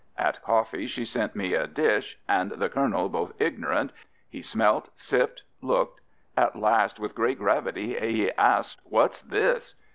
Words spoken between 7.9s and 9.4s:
he asks what's